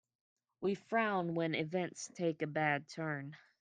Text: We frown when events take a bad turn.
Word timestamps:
We 0.61 0.73
frown 0.73 1.35
when 1.35 1.53
events 1.53 2.09
take 2.15 2.41
a 2.41 2.47
bad 2.47 2.87
turn. 2.87 3.37